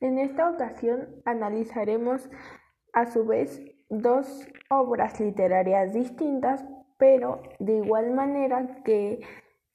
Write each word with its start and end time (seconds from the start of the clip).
En 0.00 0.18
esta 0.18 0.48
ocasión 0.48 1.08
analizaremos 1.24 2.30
a 2.92 3.06
su 3.06 3.24
vez 3.24 3.60
dos 3.88 4.46
obras 4.70 5.18
literarias 5.18 5.92
distintas, 5.92 6.64
pero 6.98 7.42
de 7.58 7.78
igual 7.78 8.12
manera 8.12 8.82
que 8.84 9.20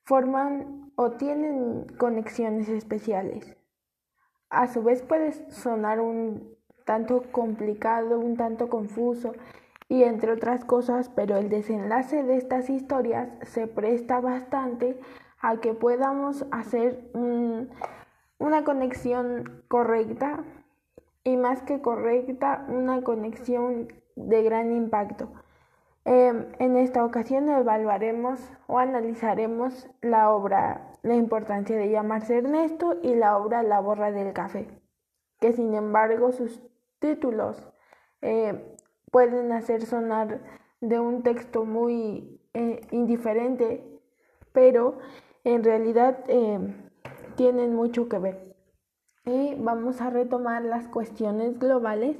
forman 0.06 0.92
o 0.96 1.12
tienen 1.12 1.88
conexiones 1.98 2.70
especiales. 2.70 3.58
A 4.50 4.68
su 4.68 4.84
vez 4.84 5.02
puede 5.02 5.32
sonar 5.52 6.00
un 6.00 6.56
tanto 6.86 7.24
complicado, 7.32 8.20
un 8.20 8.38
tanto 8.38 8.70
confuso 8.70 9.34
y 9.90 10.04
entre 10.04 10.32
otras 10.32 10.64
cosas, 10.64 11.10
pero 11.10 11.38
el 11.38 11.50
desenlace 11.50 12.24
de 12.24 12.38
estas 12.38 12.70
historias 12.70 13.30
se 13.42 13.68
presta 13.68 14.20
bastante 14.20 15.00
a 15.42 15.58
que 15.58 15.74
podamos 15.74 16.46
hacer 16.52 17.10
una 18.44 18.66
conexión 18.66 19.64
correcta 19.70 20.44
y 21.24 21.38
más 21.38 21.62
que 21.62 21.80
correcta, 21.80 22.66
una 22.68 23.02
conexión 23.02 23.88
de 24.18 24.44
gran 24.44 24.74
impacto. 24.74 25.30
Em, 26.04 26.48
en 26.60 26.76
esta 26.76 27.06
ocasión 27.06 27.48
evaluaremos 27.48 28.42
o 28.68 28.80
analizaremos 28.80 29.90
la 30.02 30.30
obra 30.30 30.92
La 31.04 31.16
importancia 31.16 31.78
de 31.78 31.90
llamarse 31.90 32.38
Ernesto 32.38 32.98
y 33.02 33.16
la 33.16 33.38
obra 33.38 33.64
La 33.64 33.80
borra 33.80 34.12
del 34.12 34.34
café, 34.34 34.68
que 35.40 35.54
sin 35.54 35.74
embargo 35.74 36.34
sus 36.34 36.62
títulos 37.00 37.72
eh, 38.22 38.78
pueden 39.10 39.54
hacer 39.54 39.86
sonar 39.86 40.42
de 40.82 41.00
un 41.00 41.24
texto 41.24 41.64
muy 41.64 42.42
eh, 42.54 42.82
indiferente, 42.92 43.86
pero 44.52 44.98
en 45.46 45.64
realidad 45.64 46.20
eh, 46.28 46.60
tienen 47.36 47.76
mucho 47.76 48.10
que 48.10 48.20
ver. 48.20 48.56
Y 49.26 49.56
vamos 49.56 50.02
a 50.02 50.10
retomar 50.10 50.64
las 50.64 50.88
cuestiones 50.88 51.58
globales, 51.60 52.18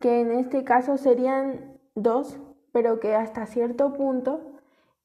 que 0.00 0.20
en 0.20 0.32
este 0.32 0.64
caso 0.64 0.96
serían 0.96 1.78
dos, 1.94 2.38
pero 2.72 2.98
que 2.98 3.14
hasta 3.14 3.46
cierto 3.46 3.92
punto 3.92 4.40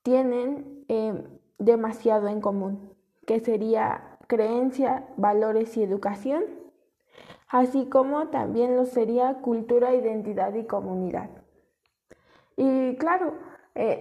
tienen 0.02 0.86
eh, 0.88 1.24
demasiado 1.60 2.28
en 2.28 2.42
común, 2.42 2.96
que 3.28 3.40
sería 3.40 4.18
creencia, 4.28 5.08
valores 5.18 5.78
y 5.78 5.84
educación, 5.84 6.44
así 7.48 7.86
como 7.88 8.30
también 8.30 8.76
lo 8.76 8.86
sería 8.86 9.36
cultura, 9.42 9.94
identidad 9.94 10.54
y 10.56 10.66
comunidad. 10.66 11.30
Y 12.56 12.96
claro, 12.98 13.34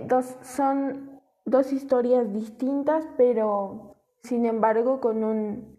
dos 0.06 0.36
son 0.42 1.20
dos 1.44 1.72
historias 1.72 2.32
distintas, 2.32 3.06
pero 3.16 3.96
sin 4.28 4.44
embargo 4.44 5.00
con 5.00 5.24
un 5.24 5.78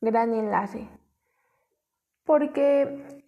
gran 0.00 0.34
enlace. 0.34 0.88
Porque 2.24 3.22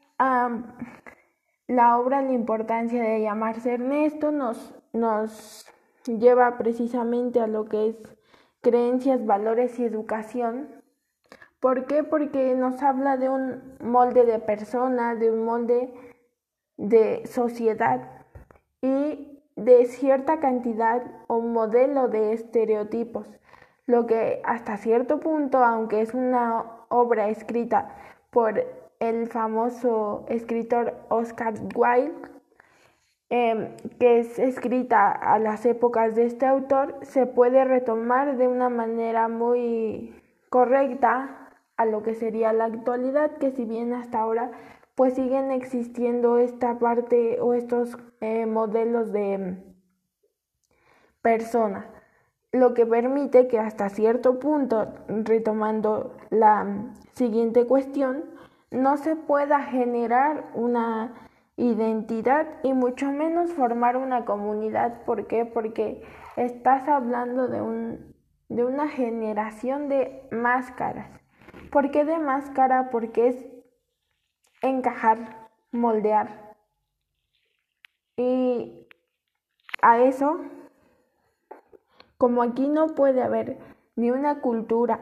la 1.68 1.98
obra 1.98 2.22
La 2.22 2.32
importancia 2.32 3.02
de 3.02 3.22
llamarse 3.22 3.74
Ernesto 3.74 4.30
nos, 4.30 4.74
nos 4.92 5.66
lleva 6.04 6.58
precisamente 6.58 7.40
a 7.40 7.46
lo 7.46 7.64
que 7.64 7.88
es 7.88 7.96
creencias, 8.60 9.24
valores 9.24 9.78
y 9.78 9.84
educación. 9.84 10.68
¿Por 11.60 11.86
qué? 11.86 12.04
Porque 12.04 12.54
nos 12.54 12.82
habla 12.82 13.16
de 13.16 13.28
un 13.28 13.76
molde 13.80 14.24
de 14.24 14.38
persona, 14.38 15.14
de 15.14 15.30
un 15.30 15.44
molde 15.44 15.92
de 16.76 17.26
sociedad 17.26 18.26
y 18.80 19.42
de 19.56 19.86
cierta 19.86 20.38
cantidad 20.38 21.02
o 21.26 21.40
modelo 21.40 22.08
de 22.08 22.32
estereotipos, 22.32 23.26
lo 23.88 24.06
que 24.06 24.40
hasta 24.44 24.76
cierto 24.76 25.18
punto, 25.18 25.64
aunque 25.64 26.02
es 26.02 26.12
una 26.12 26.64
obra 26.90 27.30
escrita 27.30 27.96
por 28.30 28.62
el 29.00 29.28
famoso 29.28 30.26
escritor 30.28 30.94
Oscar 31.08 31.54
Wilde, 31.74 32.28
em, 33.30 33.74
que 33.98 34.20
es 34.20 34.38
escrita 34.38 35.10
a 35.10 35.38
las 35.38 35.64
épocas 35.64 36.14
de 36.14 36.26
este 36.26 36.44
autor, 36.44 36.96
se 37.00 37.26
puede 37.26 37.64
retomar 37.64 38.36
de 38.36 38.46
una 38.46 38.68
manera 38.68 39.28
muy 39.28 40.14
correcta 40.50 41.48
a 41.78 41.86
lo 41.86 42.02
que 42.02 42.14
sería 42.14 42.52
la 42.52 42.66
actualidad, 42.66 43.38
que 43.38 43.52
si 43.52 43.64
bien 43.64 43.94
hasta 43.94 44.20
ahora 44.20 44.50
pues 44.96 45.14
siguen 45.14 45.50
existiendo 45.50 46.38
esta 46.38 46.78
parte 46.78 47.40
o 47.40 47.54
estos 47.54 47.96
eh, 48.20 48.44
modelos 48.46 49.12
de 49.12 49.56
persona, 51.22 51.97
lo 52.52 52.74
que 52.74 52.86
permite 52.86 53.48
que 53.48 53.58
hasta 53.58 53.88
cierto 53.88 54.38
punto, 54.38 54.88
retomando 55.08 56.16
la 56.30 56.92
siguiente 57.12 57.66
cuestión, 57.66 58.24
no 58.70 58.96
se 58.96 59.16
pueda 59.16 59.62
generar 59.62 60.50
una 60.54 61.28
identidad 61.56 62.46
y 62.62 62.72
mucho 62.72 63.10
menos 63.10 63.52
formar 63.52 63.96
una 63.96 64.24
comunidad. 64.24 65.02
¿Por 65.04 65.26
qué? 65.26 65.44
Porque 65.44 66.02
estás 66.36 66.88
hablando 66.88 67.48
de, 67.48 67.60
un, 67.60 68.14
de 68.48 68.64
una 68.64 68.88
generación 68.88 69.88
de 69.88 70.26
máscaras. 70.30 71.10
¿Por 71.70 71.90
qué 71.90 72.04
de 72.04 72.18
máscara? 72.18 72.90
Porque 72.90 73.28
es 73.28 73.46
encajar, 74.62 75.48
moldear. 75.72 76.54
Y 78.16 78.86
a 79.82 79.98
eso, 79.98 80.40
como 82.18 82.42
aquí 82.42 82.68
no 82.68 82.88
puede 82.88 83.22
haber 83.22 83.58
ni 83.96 84.10
una 84.10 84.40
cultura, 84.40 85.00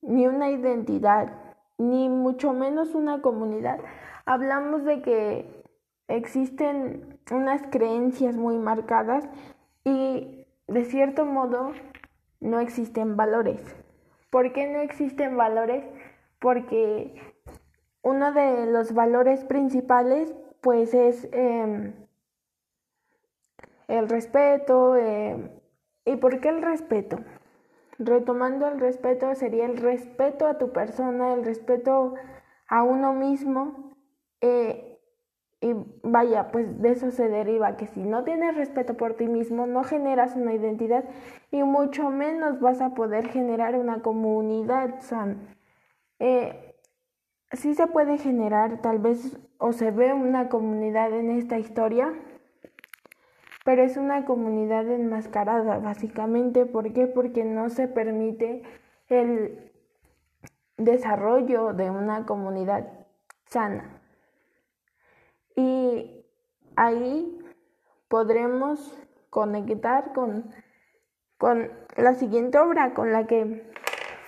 ni 0.00 0.26
una 0.26 0.50
identidad, 0.50 1.32
ni 1.78 2.08
mucho 2.08 2.52
menos 2.52 2.94
una 2.94 3.20
comunidad, 3.20 3.78
hablamos 4.24 4.84
de 4.84 5.02
que 5.02 5.64
existen 6.08 7.18
unas 7.30 7.62
creencias 7.70 8.36
muy 8.36 8.58
marcadas 8.58 9.28
y 9.84 10.46
de 10.66 10.84
cierto 10.84 11.24
modo 11.24 11.72
no 12.40 12.60
existen 12.60 13.16
valores. 13.16 13.60
¿Por 14.30 14.52
qué 14.52 14.66
no 14.68 14.80
existen 14.80 15.36
valores? 15.36 15.84
Porque 16.38 17.20
uno 18.02 18.32
de 18.32 18.66
los 18.66 18.92
valores 18.92 19.44
principales 19.44 20.34
pues 20.60 20.94
es 20.94 21.28
em, 21.32 21.94
el 23.88 24.08
respeto. 24.08 24.96
Em, 24.96 25.50
¿Y 26.06 26.16
por 26.16 26.40
qué 26.40 26.48
el 26.48 26.62
respeto? 26.62 27.18
Retomando 27.98 28.68
el 28.68 28.78
respeto 28.78 29.34
sería 29.34 29.66
el 29.66 29.76
respeto 29.76 30.46
a 30.46 30.56
tu 30.56 30.72
persona, 30.72 31.34
el 31.34 31.44
respeto 31.44 32.14
a 32.68 32.82
uno 32.84 33.12
mismo. 33.12 33.96
Eh, 34.40 34.98
y 35.60 35.74
vaya, 36.02 36.52
pues 36.52 36.80
de 36.80 36.90
eso 36.90 37.10
se 37.10 37.28
deriva 37.28 37.76
que 37.76 37.86
si 37.88 38.00
no 38.04 38.22
tienes 38.24 38.54
respeto 38.54 38.94
por 38.94 39.14
ti 39.14 39.26
mismo, 39.26 39.66
no 39.66 39.82
generas 39.82 40.36
una 40.36 40.54
identidad 40.54 41.04
y 41.50 41.62
mucho 41.62 42.10
menos 42.10 42.60
vas 42.60 42.80
a 42.80 42.94
poder 42.94 43.28
generar 43.28 43.74
una 43.74 44.02
comunidad 44.02 45.00
sana. 45.00 45.36
Eh, 46.18 46.76
sí 47.52 47.74
se 47.74 47.86
puede 47.86 48.18
generar 48.18 48.80
tal 48.80 48.98
vez 48.98 49.38
o 49.58 49.72
se 49.72 49.90
ve 49.90 50.12
una 50.12 50.48
comunidad 50.48 51.12
en 51.12 51.30
esta 51.30 51.58
historia, 51.58 52.12
pero 53.66 53.82
es 53.82 53.96
una 53.96 54.24
comunidad 54.24 54.88
enmascarada 54.88 55.78
básicamente. 55.78 56.66
¿Por 56.66 56.92
qué? 56.92 57.08
Porque 57.08 57.44
no 57.44 57.68
se 57.68 57.88
permite 57.88 58.62
el 59.08 59.72
desarrollo 60.76 61.72
de 61.72 61.90
una 61.90 62.26
comunidad 62.26 62.86
sana. 63.46 64.00
Y 65.56 66.24
ahí 66.76 67.44
podremos 68.06 68.96
conectar 69.30 70.12
con, 70.12 70.48
con 71.36 71.68
la 71.96 72.14
siguiente 72.14 72.58
obra, 72.58 72.94
con 72.94 73.10
la 73.10 73.26
que 73.26 73.68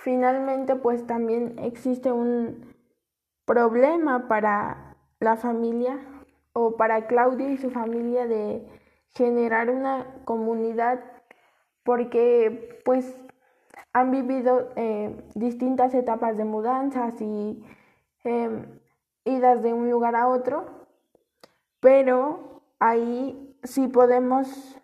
finalmente 0.01 0.75
pues 0.75 1.07
también 1.07 1.57
existe 1.59 2.11
un 2.11 2.75
problema 3.45 4.27
para 4.27 4.97
la 5.21 5.37
familia 5.37 5.97
o 6.51 6.75
para 6.75 7.07
Claudia 7.07 7.49
y 7.49 7.57
su 7.57 7.71
familia 7.71 8.27
de 8.27 8.78
generar 9.15 9.69
una 9.69 10.05
comunidad 10.25 10.99
porque 11.83 12.81
pues 12.85 13.15
han 13.93 14.11
vivido 14.11 14.69
eh, 14.75 15.15
distintas 15.35 15.93
etapas 15.93 16.37
de 16.37 16.45
mudanzas 16.45 17.19
y 17.21 17.63
em, 18.23 18.79
idas 19.25 19.63
de 19.63 19.73
un 19.73 19.89
lugar 19.89 20.15
a 20.15 20.27
otro, 20.27 20.87
pero 21.79 22.61
ahí 22.79 23.57
sí 23.63 23.87
podemos 23.87 24.79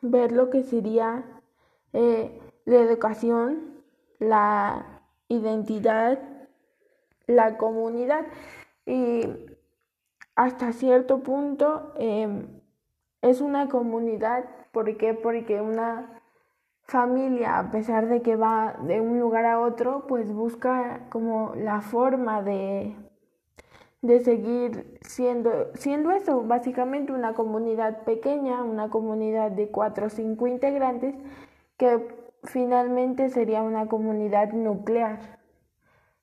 ver 0.00 0.32
lo 0.32 0.50
que 0.50 0.62
sería 0.62 1.24
eh, 1.92 2.40
la 2.64 2.80
educación, 2.80 3.82
la 4.18 5.02
identidad, 5.28 6.18
la 7.26 7.56
comunidad 7.56 8.26
y 8.86 9.22
hasta 10.34 10.72
cierto 10.72 11.22
punto 11.22 11.92
em, 11.96 12.57
es 13.22 13.40
una 13.40 13.68
comunidad, 13.68 14.44
¿por 14.72 14.96
qué? 14.96 15.14
Porque 15.14 15.60
una 15.60 16.20
familia, 16.82 17.58
a 17.58 17.70
pesar 17.70 18.08
de 18.08 18.22
que 18.22 18.36
va 18.36 18.76
de 18.82 19.00
un 19.00 19.18
lugar 19.20 19.44
a 19.44 19.60
otro, 19.60 20.06
pues 20.06 20.32
busca 20.32 21.06
como 21.10 21.54
la 21.56 21.80
forma 21.80 22.42
de 22.42 22.96
de 24.00 24.20
seguir 24.20 24.98
siendo, 25.02 25.74
siendo 25.74 26.12
eso, 26.12 26.42
básicamente 26.42 27.12
una 27.12 27.34
comunidad 27.34 28.04
pequeña, 28.04 28.62
una 28.62 28.90
comunidad 28.90 29.50
de 29.50 29.68
cuatro 29.68 30.06
o 30.06 30.10
cinco 30.10 30.46
integrantes, 30.46 31.14
que 31.76 32.06
finalmente 32.44 33.28
sería 33.30 33.62
una 33.62 33.86
comunidad 33.86 34.52
nuclear. 34.52 35.40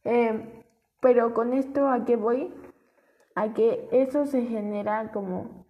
Eh, 0.06 0.63
pero 1.01 1.33
con 1.33 1.53
esto 1.53 1.89
a 1.89 2.06
qué 2.06 2.15
voy? 2.15 2.53
A 3.36 3.53
que 3.53 3.88
eso 3.92 4.25
se 4.25 4.44
genera 4.44 5.12
como 5.12 5.64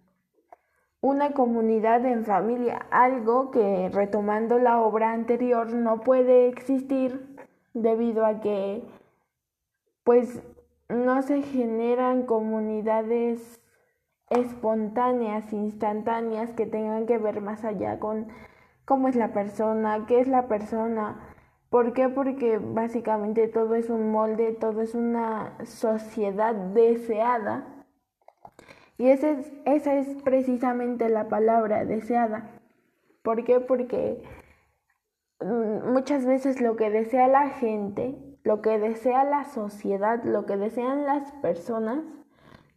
una 1.06 1.34
comunidad 1.34 2.04
en 2.04 2.24
familia, 2.24 2.86
algo 2.90 3.52
que 3.52 3.88
retomando 3.92 4.58
la 4.58 4.80
obra 4.80 5.12
anterior 5.12 5.72
no 5.72 6.00
puede 6.00 6.48
existir 6.48 7.36
debido 7.74 8.26
a 8.26 8.40
que 8.40 8.82
pues 10.02 10.42
no 10.88 11.22
se 11.22 11.42
generan 11.42 12.26
comunidades 12.26 13.62
espontáneas, 14.30 15.52
instantáneas 15.52 16.52
que 16.54 16.66
tengan 16.66 17.06
que 17.06 17.18
ver 17.18 17.40
más 17.40 17.64
allá 17.64 18.00
con 18.00 18.26
cómo 18.84 19.06
es 19.06 19.14
la 19.14 19.32
persona, 19.32 20.06
qué 20.08 20.18
es 20.18 20.26
la 20.26 20.48
persona. 20.48 21.20
¿Por 21.70 21.92
qué? 21.92 22.08
Porque 22.08 22.58
básicamente 22.58 23.46
todo 23.46 23.76
es 23.76 23.90
un 23.90 24.10
molde, 24.10 24.52
todo 24.54 24.82
es 24.82 24.96
una 24.96 25.56
sociedad 25.64 26.52
deseada. 26.52 27.75
Y 28.98 29.08
esa 29.08 29.30
es, 29.30 29.52
esa 29.64 29.94
es 29.94 30.22
precisamente 30.22 31.08
la 31.08 31.28
palabra 31.28 31.84
deseada. 31.84 32.50
¿Por 33.22 33.44
qué? 33.44 33.60
Porque 33.60 34.22
mm, 35.40 35.92
muchas 35.92 36.26
veces 36.26 36.60
lo 36.60 36.76
que 36.76 36.90
desea 36.90 37.28
la 37.28 37.50
gente 37.50 38.26
lo 38.46 38.62
que 38.62 38.78
desea 38.78 39.24
la 39.24 39.44
sociedad, 39.44 40.22
lo 40.22 40.46
que 40.46 40.56
desean 40.56 41.04
las 41.04 41.32
personas, 41.42 42.04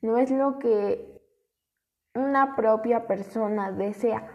no 0.02 0.18
es 0.18 0.32
lo 0.32 0.58
que 0.58 1.22
una 2.16 2.56
propia 2.56 3.06
persona 3.06 3.72
desea. 3.72 4.28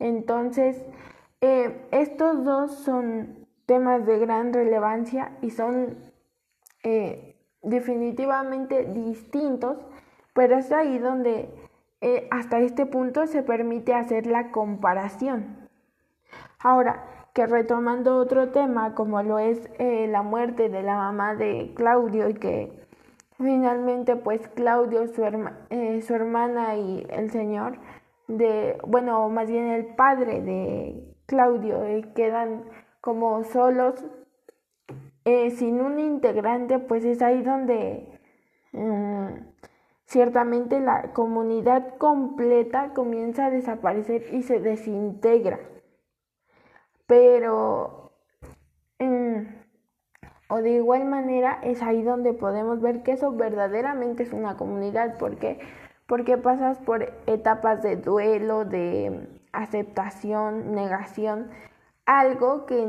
Entonces, 0.00 0.84
eh, 1.40 1.86
estos 1.92 2.42
dos 2.44 2.80
son 2.80 3.46
temas 3.64 4.04
de 4.06 4.18
gran 4.18 4.52
relevancia 4.52 5.38
y 5.40 5.50
son 5.50 5.98
eh, 6.82 7.40
definitivamente 7.62 8.86
distintos, 8.86 9.78
pero 10.34 10.58
es 10.58 10.70
ahí 10.72 10.98
donde 10.98 11.48
eh, 12.02 12.28
hasta 12.30 12.60
este 12.60 12.86
punto 12.86 13.26
se 13.26 13.42
permite 13.42 13.94
hacer 13.94 14.26
la 14.26 14.50
comparación. 14.50 15.68
Ahora, 16.58 17.04
que 17.34 17.46
retomando 17.46 18.16
otro 18.16 18.48
tema 18.50 18.94
como 18.94 19.22
lo 19.22 19.38
es 19.38 19.70
eh, 19.78 20.06
la 20.08 20.22
muerte 20.22 20.68
de 20.68 20.82
la 20.82 20.96
mamá 20.96 21.34
de 21.34 21.72
Claudio 21.76 22.28
y 22.28 22.34
que 22.34 22.72
finalmente 23.38 24.16
pues 24.16 24.48
Claudio, 24.48 25.06
su, 25.08 25.22
eh, 25.70 26.02
su 26.02 26.14
hermana 26.14 26.76
y 26.76 27.06
el 27.10 27.30
señor 27.30 27.78
de, 28.28 28.78
bueno, 28.86 29.28
más 29.28 29.50
bien 29.50 29.66
el 29.66 29.94
padre 29.94 30.40
de 30.40 31.14
Claudio 31.26 31.82
quedan 32.14 32.64
como 33.00 33.44
solos 33.44 34.04
sin 35.54 35.80
un 35.80 36.00
integrante 36.00 36.80
pues 36.80 37.04
es 37.04 37.22
ahí 37.22 37.42
donde 37.42 38.18
mm, 38.72 39.19
ciertamente 40.10 40.78
la 40.80 41.12
comunidad 41.14 41.96
completa 41.96 42.92
comienza 42.94 43.46
a 43.46 43.50
desaparecer 43.50 44.26
y 44.34 44.42
se 44.42 44.60
desintegra 44.60 45.58
pero 47.06 48.00
o 50.50 50.56
de 50.56 50.72
igual 50.72 51.04
manera 51.04 51.60
es 51.62 51.80
ahí 51.80 52.02
donde 52.02 52.34
podemos 52.34 52.80
ver 52.80 53.02
que 53.02 53.12
eso 53.12 53.32
verdaderamente 53.32 54.24
es 54.24 54.32
una 54.32 54.56
comunidad. 54.56 55.16
¿Por 55.16 55.36
qué? 55.36 55.60
Porque 56.06 56.36
pasas 56.36 56.78
por 56.78 57.12
etapas 57.26 57.82
de 57.82 57.96
duelo, 57.96 58.64
de 58.64 59.28
aceptación, 59.52 60.72
negación, 60.72 61.50
algo 62.04 62.66
que 62.66 62.82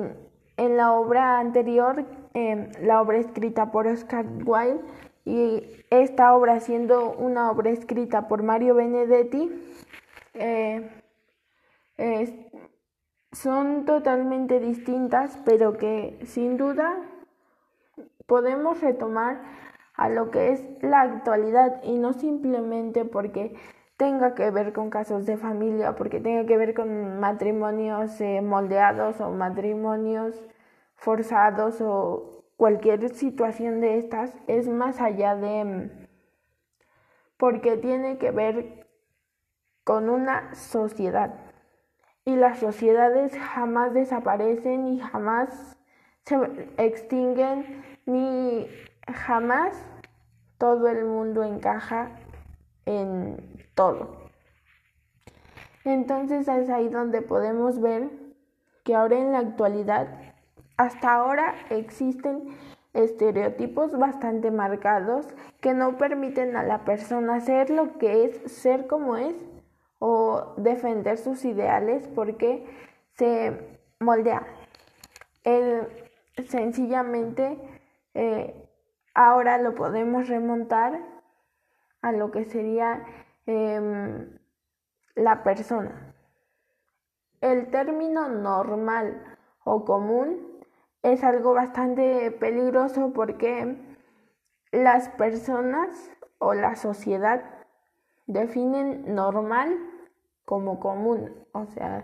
en, 0.58 0.78
la 0.78 0.94
obra 0.94 1.40
anterior, 1.40 2.06
em, 2.34 2.72
la 2.82 3.02
obra 3.02 3.20
escrita 3.20 3.72
por 3.72 3.86
Oscar 3.88 4.26
Wilde, 4.44 4.82
y 5.26 5.64
esta 5.90 6.34
obra 6.36 6.60
siendo 6.60 7.12
una 7.12 7.52
obra 7.52 7.70
escrita 7.70 8.28
por 8.28 8.44
Mario 8.44 8.76
Benedetti, 8.76 9.52
eh, 10.34 10.90
son 13.32 13.86
totalmente 13.86 14.60
distintas, 14.60 15.40
pero 15.46 15.78
que 15.78 16.20
sin 16.26 16.58
duda 16.58 16.98
podemos 18.26 18.82
retomar 18.82 19.42
a 19.94 20.10
lo 20.10 20.32
que 20.32 20.52
es 20.52 20.64
la 20.82 21.02
actualidad 21.02 21.82
y 21.84 21.98
no 21.98 22.14
simplemente 22.14 23.06
porque 23.06 23.56
tenga 23.98 24.34
que 24.34 24.50
ver 24.50 24.74
con 24.74 24.90
casos 24.90 25.26
de 25.26 25.38
familia, 25.38 25.96
porque 25.96 26.20
tenga 26.20 26.46
que 26.46 26.58
ver 26.58 26.74
con 26.74 27.20
matrimonios 27.20 28.20
eh, 28.20 28.42
moldeados 28.42 29.22
o 29.22 29.30
matrimonios 29.32 30.36
forzados 30.96 31.82
o 31.82 32.41
cualquier 32.62 33.10
situación 33.16 33.82
de 33.82 33.98
estas, 33.98 34.32
es 34.46 34.68
más 34.68 35.02
allá 35.02 35.36
de 35.36 36.08
porque 37.36 37.76
tiene 37.78 38.20
que 38.20 38.30
ver 38.30 38.88
con 39.84 40.10
una 40.10 40.54
sociedad 40.54 41.34
y 42.24 42.36
las 42.36 42.60
sociedades 42.60 43.36
jamás 43.36 43.96
desaparecen 43.96 44.90
y 44.90 45.00
jamás 45.00 45.76
se 46.24 46.38
extinguen 46.78 47.84
ni 48.06 48.68
jamás 49.12 49.84
todo 50.60 50.88
el 50.88 51.06
mundo 51.06 51.44
encaja 51.44 52.12
en 52.86 53.38
todo. 53.74 54.30
Entonces 55.84 56.48
es 56.48 56.70
ahí 56.70 56.90
donde 56.90 57.24
podemos 57.24 57.82
ver 57.82 58.12
que 58.84 58.94
ahora 58.94 59.18
en 59.18 59.32
la 59.32 59.40
actualidad, 59.40 60.31
hasta 60.78 61.14
ahora 61.14 61.56
existen 61.70 62.58
estereotipos 62.94 63.98
bastante 63.98 64.52
marcados 64.52 65.28
que 65.62 65.74
no 65.74 65.98
permiten 65.98 66.56
a 66.58 66.64
la 66.64 66.84
persona 66.84 67.40
ser 67.40 67.70
lo 67.70 67.98
que 67.98 68.26
es, 68.26 68.52
ser 68.52 68.88
como 68.88 69.16
es 69.16 69.36
o 70.00 70.54
defender 70.58 71.18
sus 71.18 71.46
ideales 71.46 72.08
porque 72.08 72.66
se 73.14 73.80
moldea. 74.00 74.46
Él 75.44 75.88
sencillamente 76.48 77.58
eh, 78.14 78.56
ahora 79.14 79.58
lo 79.58 79.76
podemos 79.76 80.28
remontar 80.28 81.00
a 82.02 82.12
lo 82.12 82.32
que 82.32 82.46
sería 82.46 83.06
em, 83.46 84.38
la 85.16 85.44
persona. 85.44 86.14
El 87.42 87.70
término 87.70 88.28
normal 88.28 89.38
o 89.64 89.86
común 89.86 90.51
es 91.04 91.24
algo 91.24 91.54
bastante 91.54 92.32
peligroso 92.32 93.12
porque 93.14 93.76
las 94.72 95.10
personas 95.10 96.12
o 96.38 96.54
la 96.54 96.76
sociedad 96.76 97.44
definen 98.28 99.14
normal 99.14 99.78
como 100.46 100.80
común, 100.80 101.46
o 101.54 101.66
sea, 101.68 102.04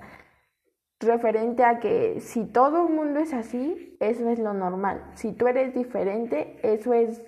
referente 1.00 1.64
a 1.64 1.80
que 1.80 2.20
si 2.22 2.46
todo 2.46 2.88
el 2.88 2.94
mundo 2.94 3.20
es 3.20 3.34
así, 3.34 3.98
eso 4.00 4.30
es 4.30 4.40
lo 4.40 4.54
normal. 4.54 5.12
Si 5.16 5.32
tú 5.34 5.48
eres 5.48 5.74
diferente, 5.74 6.60
eso 6.64 6.94
es 6.94 7.24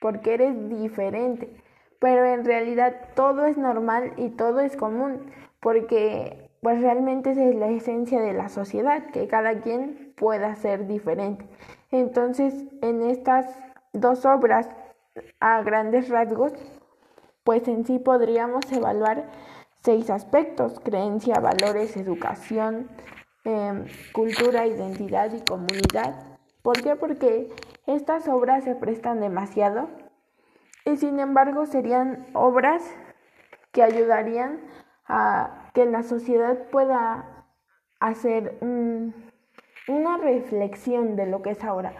porque 0.00 0.34
eres 0.34 0.68
diferente. 0.68 1.62
Pero 2.00 2.24
en 2.24 2.44
realidad 2.44 3.10
todo 3.14 3.46
es 3.46 3.56
normal 3.56 4.12
y 4.16 4.30
todo 4.30 4.60
es 4.60 4.76
común, 4.76 5.30
porque 5.60 6.41
pues 6.62 6.80
realmente 6.80 7.32
esa 7.32 7.44
es 7.44 7.56
la 7.56 7.66
esencia 7.66 8.20
de 8.20 8.32
la 8.32 8.48
sociedad, 8.48 9.10
que 9.10 9.26
cada 9.26 9.60
quien 9.60 10.14
pueda 10.16 10.54
ser 10.54 10.86
diferente. 10.86 11.44
Entonces, 11.90 12.54
en 12.82 13.02
estas 13.02 13.58
dos 13.92 14.24
obras, 14.24 14.68
a 15.40 15.60
grandes 15.62 16.08
rasgos, 16.08 16.52
pues 17.42 17.66
en 17.66 17.84
sí 17.84 17.98
podríamos 17.98 18.70
evaluar 18.70 19.28
seis 19.80 20.08
aspectos, 20.08 20.78
creencia, 20.78 21.40
valores, 21.40 21.96
educación, 21.96 22.88
em, 23.44 23.86
cultura, 24.12 24.64
identidad 24.64 25.32
y 25.32 25.40
comunidad. 25.40 26.14
¿Por 26.62 26.80
qué? 26.80 26.94
Porque 26.94 27.52
estas 27.88 28.28
obras 28.28 28.62
se 28.62 28.76
prestan 28.76 29.18
demasiado 29.18 29.88
y 30.84 30.96
sin 30.96 31.18
embargo 31.18 31.66
serían 31.66 32.24
obras 32.34 32.84
que 33.72 33.82
ayudarían 33.82 34.60
que 35.74 35.86
la 35.86 36.02
sociedad 36.02 36.68
pueda 36.70 37.46
hacer 38.00 38.58
una 38.60 40.16
reflexión 40.18 41.16
de 41.16 41.26
lo 41.26 41.42
que 41.42 41.50
es 41.50 41.64
ahora, 41.64 41.92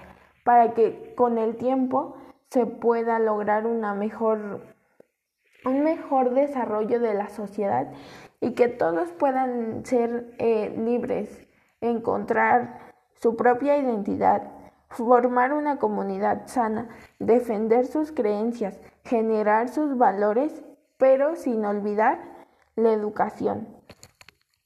para 0.44 0.74
que 0.74 1.14
con 1.16 1.38
el 1.38 1.56
tiempo 1.56 2.16
se 2.48 2.66
pueda 2.66 3.18
lograr 3.18 3.66
una 3.66 3.94
mejor 3.94 4.72
un 5.64 5.84
mejor 5.84 6.34
desarrollo 6.34 7.00
de 7.00 7.14
la 7.14 7.28
sociedad 7.28 7.92
y 8.40 8.54
que 8.54 8.68
todos 8.68 9.12
puedan 9.12 9.84
ser 9.84 10.34
eh, 10.38 10.74
libres, 10.76 11.46
encontrar 11.80 12.92
su 13.14 13.36
propia 13.36 13.78
identidad, 13.78 14.50
formar 14.88 15.52
una 15.52 15.78
comunidad 15.78 16.46
sana, 16.46 16.88
defender 17.18 17.86
sus 17.86 18.10
creencias, 18.10 18.80
generar 19.04 19.68
sus 19.68 19.96
valores, 19.96 20.64
pero 20.98 21.36
sin 21.36 21.64
olvidar 21.64 22.31
la 22.76 22.92
educación. 22.92 23.81